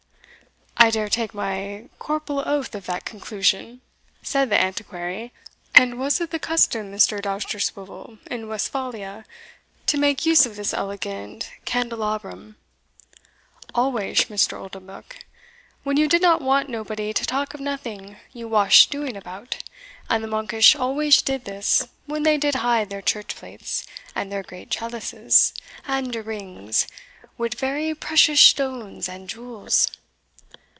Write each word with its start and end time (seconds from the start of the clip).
"I 0.77 0.89
dare 0.89 1.09
take 1.09 1.35
my 1.35 1.89
corporal 1.99 2.39
oath 2.43 2.73
of 2.73 2.87
that 2.87 3.05
conclusion," 3.05 3.81
said 4.23 4.49
the 4.49 4.59
Antiquary. 4.59 5.31
"And 5.75 5.99
was 5.99 6.19
it 6.19 6.31
the 6.31 6.39
custom, 6.39 6.91
Mr. 6.91 7.21
Dousterswivel, 7.21 8.17
in 8.31 8.47
Westphalia, 8.47 9.23
to 9.85 9.97
make 9.99 10.25
use 10.25 10.47
of 10.47 10.55
this 10.55 10.73
elegant 10.73 11.51
candelabrum?" 11.65 12.55
"Alwaysh, 13.75 14.25
Mr. 14.25 14.57
Oldenbuck, 14.59 15.17
when 15.83 15.97
you 15.97 16.07
did 16.07 16.23
not 16.23 16.41
want 16.41 16.67
nobody 16.67 17.13
to 17.13 17.27
talk 17.27 17.53
of 17.53 17.59
nothing 17.59 18.17
you 18.33 18.47
wash 18.47 18.87
doing 18.89 19.15
about 19.15 19.57
And 20.09 20.23
the 20.23 20.27
monksh 20.27 20.75
alwaysh 20.75 21.21
did 21.23 21.45
this 21.45 21.87
when 22.07 22.23
they 22.23 22.39
did 22.39 22.55
hide 22.55 22.89
their 22.89 23.03
church 23.03 23.35
plates, 23.35 23.85
and 24.15 24.31
their 24.31 24.41
great 24.41 24.71
chalices, 24.71 25.53
and 25.85 26.11
de 26.11 26.23
rings, 26.23 26.87
wid 27.37 27.53
very 27.53 27.93
preshious 27.93 28.37
shtones 28.39 29.07
and 29.07 29.29
jewels." 29.29 29.91